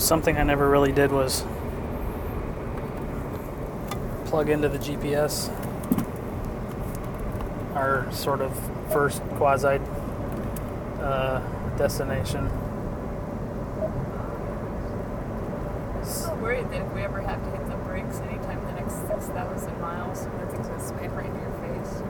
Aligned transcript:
something 0.00 0.36
I 0.38 0.42
never 0.42 0.68
really 0.68 0.92
did 0.92 1.12
was 1.12 1.44
plug 4.24 4.48
into 4.48 4.68
the 4.68 4.78
GPS. 4.78 5.48
Our 7.74 8.10
sort 8.12 8.40
of 8.40 8.56
first 8.92 9.22
quasi 9.36 9.78
uh, 11.00 11.40
destination. 11.76 12.46
I'm 15.96 16.04
so 16.04 16.34
worried 16.36 16.70
that 16.70 16.82
if 16.86 16.92
we 16.92 17.02
ever 17.02 17.20
have 17.20 17.42
to 17.44 17.50
hit 17.50 17.68
the 17.68 17.76
brakes 17.76 18.20
anytime 18.20 18.64
the 18.66 18.72
next 18.72 18.94
6,000 19.06 19.80
miles, 19.80 20.24
the 20.24 20.30
thing's 20.46 20.66
going 20.68 20.80
to 20.80 20.86
smack 20.86 21.10
right 21.12 21.26
into 21.26 21.40
your 21.40 21.52
face. 21.52 22.02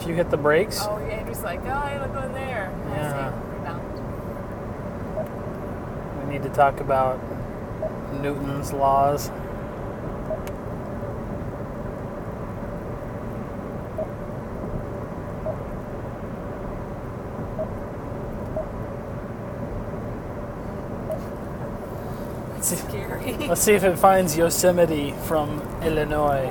If 0.00 0.06
you 0.06 0.14
hit 0.14 0.30
the 0.30 0.36
brakes, 0.36 0.78
Oh, 0.82 0.98
yeah, 0.98 1.20
and 1.20 1.28
just 1.28 1.42
like, 1.42 1.60
oh, 1.64 1.68
I 1.70 1.98
look 2.00 2.14
over 2.16 2.28
there. 2.32 2.72
Yeah. 2.90 3.28
I 3.28 3.30
see 3.30 3.56
rebound. 3.56 3.82
we 6.17 6.17
need 6.28 6.42
to 6.42 6.50
talk 6.50 6.80
about 6.80 7.18
Newton's 8.20 8.72
laws. 8.72 9.30
It's 22.56 22.76
scary. 22.76 23.34
Let's 23.46 23.62
see 23.62 23.72
if 23.72 23.84
it 23.84 23.96
finds 23.96 24.36
Yosemite 24.36 25.12
from 25.24 25.60
Illinois. 25.82 26.50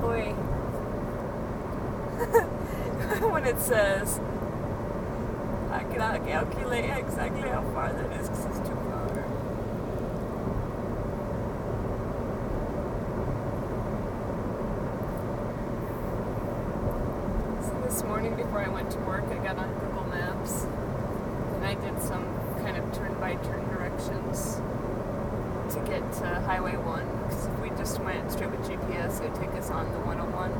Boy. 0.00 0.32
when 3.30 3.46
it 3.46 3.60
says, 3.60 4.20
cannot 5.94 6.26
calculate 6.26 6.90
exactly 6.90 7.48
how 7.48 7.62
far 7.72 7.92
that 7.92 8.20
is 8.20 8.28
because 8.28 8.46
it's 8.46 8.58
too 8.68 8.74
far. 8.74 9.08
So 17.62 17.80
this 17.86 18.02
morning 18.02 18.34
before 18.34 18.58
I 18.58 18.68
went 18.68 18.90
to 18.90 18.98
work, 19.00 19.24
I 19.30 19.36
got 19.36 19.56
on 19.56 19.72
Google 19.78 20.02
Maps 20.06 20.64
and 21.54 21.64
I 21.64 21.74
did 21.74 22.02
some 22.02 22.24
kind 22.62 22.76
of 22.76 22.92
turn 22.92 23.14
by 23.20 23.36
turn 23.36 23.64
directions 23.68 24.56
to 25.74 25.80
get 25.86 26.12
to 26.14 26.26
Highway 26.44 26.76
1 26.76 27.06
because 27.22 27.46
if 27.46 27.60
we 27.60 27.68
just 27.70 28.00
went 28.00 28.32
straight 28.32 28.50
with 28.50 28.68
GPS, 28.68 29.20
it 29.20 29.30
would 29.30 29.40
take 29.40 29.54
us 29.54 29.70
on 29.70 29.92
the 29.92 30.00
101. 30.00 30.50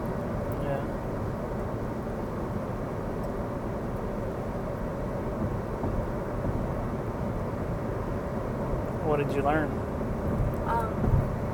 Yeah. 0.64 1.04
What 9.14 9.22
did 9.28 9.36
you 9.36 9.42
learn? 9.42 9.70
Um, 10.66 10.90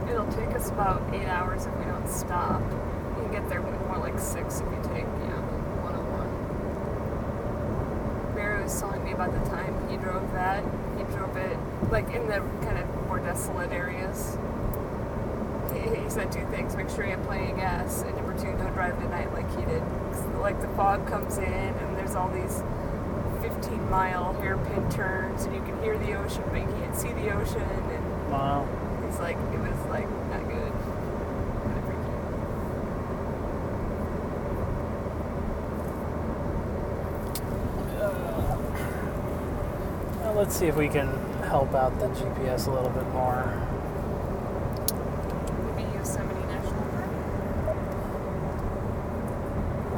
it'll 0.08 0.32
take 0.32 0.48
us 0.56 0.70
about 0.70 1.02
eight 1.12 1.26
hours 1.26 1.66
if 1.66 1.76
we 1.76 1.84
don't 1.84 2.08
stop. 2.08 2.62
You 2.62 3.24
can 3.24 3.32
get 3.32 3.50
there 3.50 3.60
more 3.60 3.98
like 3.98 4.18
six 4.18 4.60
if 4.60 4.64
you 4.64 4.80
take, 4.84 5.04
yeah, 5.04 5.42
101. 5.84 8.34
Barry 8.34 8.62
was 8.62 8.80
telling 8.80 9.04
me 9.04 9.12
about 9.12 9.34
the 9.34 9.40
time 9.50 9.76
he 9.90 9.98
drove 9.98 10.32
that. 10.32 10.64
He 10.96 11.04
drove 11.12 11.36
it 11.36 11.58
like 11.90 12.10
in 12.14 12.26
the 12.28 12.40
kind 12.64 12.78
of 12.78 13.06
more 13.06 13.18
desolate 13.18 13.72
areas. 13.72 14.38
He, 15.74 15.80
he 16.00 16.08
said 16.08 16.32
two 16.32 16.46
things: 16.46 16.74
make 16.76 16.88
sure 16.88 17.04
you 17.04 17.10
have 17.10 17.22
plenty 17.24 17.50
of 17.50 17.58
gas, 17.58 18.00
and 18.00 18.16
number 18.16 18.32
two, 18.38 18.56
don't 18.56 18.72
drive 18.72 18.98
at 19.02 19.10
night 19.10 19.34
like 19.34 19.50
he 19.50 19.66
did. 19.66 19.82
like 20.40 20.58
the 20.62 20.68
fog 20.68 21.06
comes 21.06 21.36
in, 21.36 21.44
and 21.44 21.98
there's 21.98 22.14
all 22.14 22.30
these 22.30 22.62
15 23.40 23.90
mile 23.90 24.32
hairpin 24.34 24.90
turns, 24.90 25.44
and 25.44 25.54
you 25.54 25.62
can 25.62 25.82
hear 25.82 25.96
the 25.98 26.12
ocean, 26.14 26.42
but 26.50 26.60
you 26.60 26.66
can't 26.66 26.96
see 26.96 27.12
the 27.12 27.30
ocean, 27.34 27.62
and 27.62 28.30
Wow. 28.30 28.68
He's 29.04 29.18
like, 29.18 29.36
it 29.36 29.58
was 29.58 29.86
like 29.88 30.08
not 30.30 30.46
good. 30.48 30.72
Well, 40.22 40.34
let's 40.34 40.54
see 40.54 40.66
if 40.66 40.76
we 40.76 40.88
can 40.88 41.08
help 41.42 41.74
out 41.74 41.98
the 41.98 42.06
GPS 42.06 42.68
a 42.68 42.70
little 42.70 42.90
bit 42.90 43.08
more. 43.08 43.52
Maybe 45.74 45.90
Yosemite 45.96 46.46
National 46.46 46.84
Park. 46.92 47.10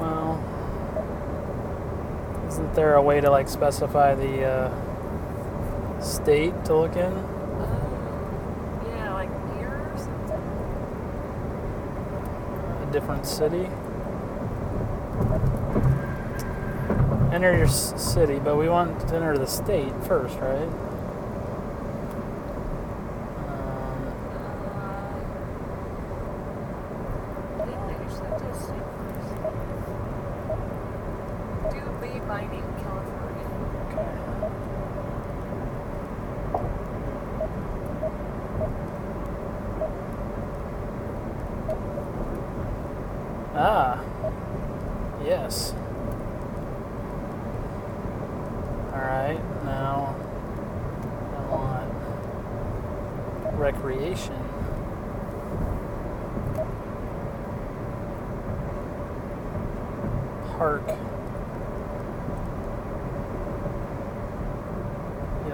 Well, 0.00 0.42
isn't 2.62 2.74
there 2.76 2.94
a 2.94 3.02
way 3.02 3.20
to 3.20 3.28
like 3.28 3.48
specify 3.48 4.14
the 4.14 4.44
uh, 4.44 6.00
state 6.00 6.54
to 6.64 6.76
look 6.76 6.94
in? 6.94 7.02
Uh, 7.02 8.84
yeah, 8.86 9.12
like 9.14 9.30
near 9.56 9.68
or 9.68 9.98
something. 9.98 10.40
A 12.88 12.92
different 12.92 13.26
city? 13.26 13.68
Enter 17.34 17.56
your 17.56 17.68
city, 17.68 18.38
but 18.38 18.56
we 18.56 18.68
want 18.68 19.08
to 19.08 19.16
enter 19.16 19.36
the 19.36 19.46
state 19.46 19.92
first, 20.04 20.38
right? 20.38 20.68
Um, 23.48 24.06
Uh, 27.58 27.66
yeah, 27.66 27.86
they 27.86 27.96
usually 28.04 28.30
do 28.38 28.54
state 28.54 28.82
California. 32.28 33.47
okay. 33.88 34.09
Ah, 43.55 44.03
yes. 45.25 45.75
All 48.93 49.00
right, 49.00 49.41
now 49.65 50.15
I 51.37 51.41
want 51.50 51.93
recreation. 53.59 54.39
Park. 60.56 61.11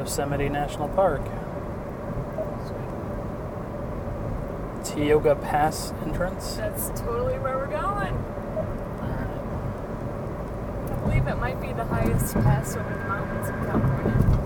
Yosemite 0.09 0.49
National 0.49 0.89
Park. 0.89 1.21
Tioga 4.83 5.35
Pass 5.35 5.93
entrance. 6.03 6.55
That's 6.55 6.89
totally 6.99 7.39
where 7.39 7.59
we're 7.59 7.67
going. 7.67 8.15
Alright. 9.03 9.29
I 10.91 10.95
believe 11.05 11.27
it 11.27 11.37
might 11.37 11.61
be 11.61 11.75
the 11.75 11.85
highest 11.85 12.33
pass 12.37 12.75
over 12.75 12.89
the 12.89 13.05
mountains 13.05 13.51
in 13.51 13.55
California. 13.67 14.39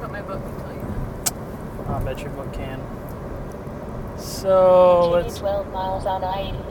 But 0.00 0.12
my 0.12 0.22
book 0.22 0.40
can 0.40 0.56
tell 0.60 0.72
you 0.72 0.80
that. 0.80 1.90
I'll 1.90 2.04
bet 2.04 2.20
your 2.20 2.30
book 2.30 2.52
can. 2.52 2.80
So 4.16 5.10
Continue 5.10 5.24
let's. 5.24 5.38
12 5.40 5.72
miles 5.72 6.06
on 6.06 6.22
I-80. 6.22 6.62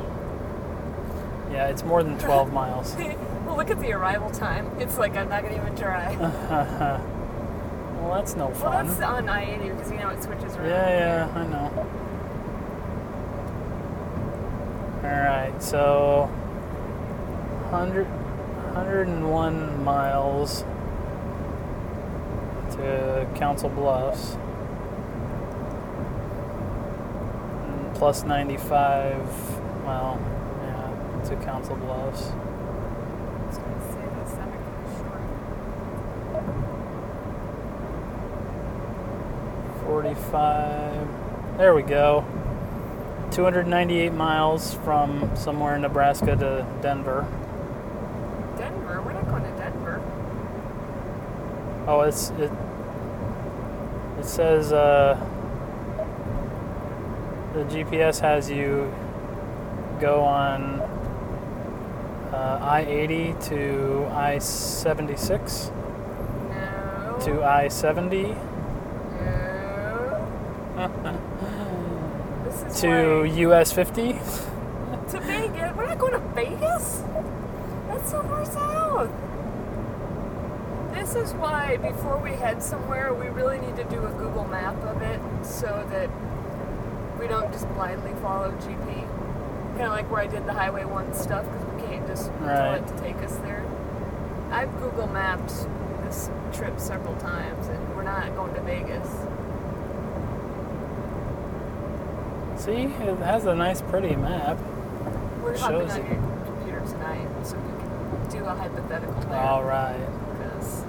Yeah, 1.51 1.67
it's 1.67 1.83
more 1.83 2.01
than 2.01 2.17
12 2.17 2.53
miles. 2.53 2.95
well, 3.45 3.57
look 3.57 3.69
at 3.69 3.81
the 3.81 3.91
arrival 3.91 4.29
time. 4.29 4.71
It's 4.79 4.97
like 4.97 5.17
I'm 5.17 5.27
not 5.27 5.43
gonna 5.43 5.57
even 5.57 5.75
try. 5.75 6.15
well, 8.05 8.15
that's 8.15 8.35
no 8.35 8.45
Well, 8.47 8.55
fun. 8.55 8.87
that's 8.87 9.01
on 9.01 9.27
I-80 9.29 9.69
because 9.75 9.91
you 9.91 9.97
know 9.97 10.09
it 10.09 10.21
switches 10.23 10.55
around. 10.55 10.69
Yeah, 10.69 11.27
yeah, 11.27 11.39
I 11.39 11.47
know. 11.47 11.71
Alright, 15.03 15.61
so 15.61 16.29
100, 17.69 18.07
101 18.07 19.83
miles 19.83 20.63
to 22.71 23.27
Council 23.35 23.69
Bluffs. 23.69 24.37
Plus 27.95 28.23
95, 28.23 29.15
well, 29.85 30.19
yeah, 30.61 30.89
to 31.29 31.35
Council 31.45 31.75
Bluffs. 31.77 32.29
I 32.29 33.47
was 33.47 33.57
gonna 33.57 33.93
say 33.93 34.05
the 34.19 34.25
stomach 34.29 34.59
is 34.85 34.97
short. 34.97 35.21
45. 40.13 41.57
There 41.57 41.73
we 41.73 41.81
go. 41.81 42.23
298 43.31 44.13
miles 44.13 44.75
from 44.75 45.35
somewhere 45.35 45.75
in 45.75 45.81
Nebraska 45.81 46.35
to 46.35 46.63
Denver. 46.83 47.25
Denver? 48.55 49.01
We're 49.01 49.13
not 49.13 49.27
going 49.27 49.41
to 49.41 49.49
Denver. 49.57 49.99
Oh, 51.87 52.01
it's 52.01 52.29
it. 52.31 52.51
It 54.19 54.25
says 54.25 54.71
uh, 54.71 55.19
the 57.53 57.63
GPS 57.63 58.19
has 58.19 58.49
you 58.49 58.93
go 59.99 60.21
on 60.21 60.81
uh, 62.31 62.59
I-80 62.61 63.43
to 63.49 64.07
I-76 64.11 65.71
No. 66.49 67.17
to 67.25 67.43
I-70. 67.43 68.54
No. 70.75 72.41
This 72.45 72.63
is 72.75 72.81
to 72.81 73.23
US 73.25 73.71
50. 73.71 74.13
to 74.13 75.19
Vegas. 75.21 75.75
We're 75.75 75.85
not 75.85 75.99
going 75.99 76.13
to 76.13 76.19
Vegas. 76.33 77.03
That's 77.87 78.11
so 78.11 78.21
far 78.23 78.45
south. 78.45 79.11
This 80.93 81.15
is 81.15 81.33
why 81.33 81.77
before 81.77 82.17
we 82.17 82.31
head 82.31 82.61
somewhere, 82.63 83.13
we 83.13 83.27
really 83.27 83.59
need 83.59 83.75
to 83.77 83.83
do 83.85 84.05
a 84.05 84.09
Google 84.11 84.45
map 84.45 84.75
of 84.83 85.01
it 85.01 85.19
so 85.45 85.85
that 85.91 86.09
we 87.19 87.27
don't 87.27 87.51
just 87.51 87.67
blindly 87.73 88.13
follow 88.21 88.51
GP. 88.51 89.07
Kind 89.77 89.83
of 89.83 89.91
like 89.91 90.09
where 90.09 90.21
I 90.21 90.27
did 90.27 90.45
the 90.45 90.53
Highway 90.53 90.85
1 90.85 91.13
stuff 91.13 91.45
because 91.45 91.65
we 91.75 91.81
can't 91.87 92.07
just 92.07 92.31
Right. 92.39 92.55
tell 92.55 92.73
it 92.75 92.87
to 92.87 92.97
take 93.03 93.17
us 93.23 93.35
there. 93.37 93.63
I've 94.51 94.71
Google 94.79 95.07
mapped 95.07 95.53
this 96.05 96.29
trip 96.53 96.79
several 96.79 97.15
times 97.17 97.67
and 97.67 97.95
we're 97.95 98.03
not 98.03 98.33
going 98.35 98.53
to 98.53 98.61
Vegas. 98.61 99.09
See, 102.65 102.71
it 102.71 103.17
has 103.19 103.45
a 103.45 103.53
nice, 103.53 103.83
pretty 103.83 104.15
map. 104.15 104.57
We're 105.43 105.55
hopping 105.55 105.81
Shows 105.81 105.91
on 105.91 106.01
it. 106.01 106.11
your 106.11 106.19
computer 106.45 106.79
tonight 106.79 107.45
so 107.45 107.57
we 107.57 107.69
can 107.77 108.29
do 108.31 108.43
a 108.43 108.55
hypothetical 108.55 109.21
there. 109.21 109.39
All 109.39 109.63
right. 109.63 109.99
Because 110.31 110.83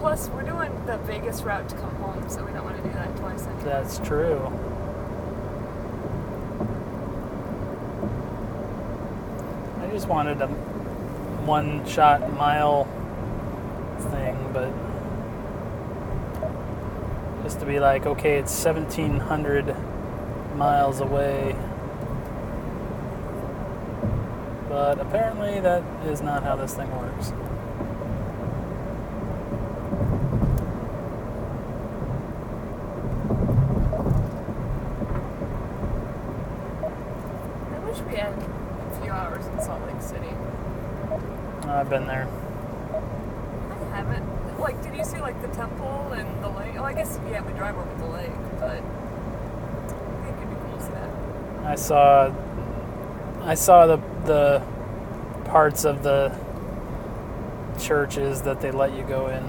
plus 0.00 0.28
we're 0.30 0.42
doing 0.42 0.72
the 0.86 0.98
Vegas 0.98 1.42
route 1.42 1.68
to 1.68 1.76
come 1.76 1.94
home, 1.94 2.28
so 2.28 2.44
we 2.44 2.50
don't 2.50 2.64
want 2.64 2.78
to 2.78 2.82
do 2.82 2.88
that 2.94 3.16
twice. 3.16 3.46
Anyway. 3.46 3.62
That's 3.62 3.98
true. 4.00 4.40
I 9.82 9.86
just 9.92 10.08
wanted 10.08 10.42
a 10.42 10.48
one 11.46 11.86
shot 11.86 12.32
mile 12.32 12.86
thing, 14.10 14.36
but 14.52 14.72
just 17.44 17.60
to 17.60 17.66
be 17.66 17.78
like, 17.78 18.04
okay, 18.04 18.38
it's 18.38 18.64
1700 18.64 19.76
miles 20.56 21.00
away. 21.00 21.54
But 24.68 24.98
apparently, 25.00 25.60
that 25.60 25.82
is 26.04 26.20
not 26.22 26.42
how 26.42 26.56
this 26.56 26.74
thing 26.74 26.90
works. 26.98 27.32
I 37.72 37.78
wish 37.88 37.98
we 38.00 38.16
had 38.16 38.32
a 38.32 39.00
few 39.00 39.10
hours 39.10 39.46
in 39.46 39.60
Salt 39.62 39.82
Lake 39.86 40.02
City. 40.02 40.34
I've 41.68 41.88
been 41.88 42.06
there. 42.06 42.28
I 43.70 43.96
haven't. 43.96 44.58
Like, 44.60 44.82
did 44.82 44.96
you 44.96 45.04
see 45.04 45.20
like 45.20 45.40
the 45.42 45.48
temple 45.48 46.12
and 46.12 46.42
the 46.42 46.48
lake? 46.48 46.74
Oh, 46.78 46.84
I 46.84 46.92
guess 46.92 47.18
yeah, 47.30 47.42
we 47.42 47.52
drive 47.52 47.76
over 47.76 47.94
the 47.98 48.06
lake, 48.06 48.32
but 48.58 48.80
I 48.80 50.24
think 50.24 50.36
it'd 50.38 50.50
be 50.50 50.56
cool 50.56 50.76
to 50.76 50.82
see 50.82 50.92
that. 50.92 51.10
I 51.66 51.74
saw 51.74 52.32
I 53.42 53.54
saw 53.54 53.86
the 53.86 53.96
the 54.24 54.62
parts 55.46 55.84
of 55.84 56.04
the 56.04 56.32
churches 57.80 58.42
that 58.42 58.60
they 58.60 58.70
let 58.70 58.92
you 58.94 59.02
go 59.02 59.26
in. 59.26 59.42